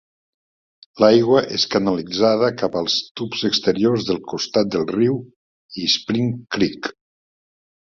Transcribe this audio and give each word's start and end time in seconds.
L'aigua 1.03 1.43
és 1.57 1.65
canalitzada 1.75 2.49
cap 2.63 2.79
als 2.81 2.95
tubs 3.21 3.45
exteriors 3.51 4.09
del 4.09 4.19
costat 4.33 4.73
del 4.79 4.89
riu 4.97 5.21
i 5.85 5.93
Spring 5.99 6.35
Creek. 6.57 6.93